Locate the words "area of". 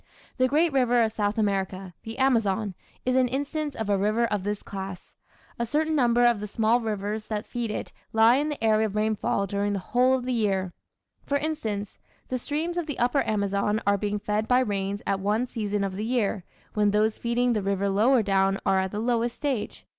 8.63-8.95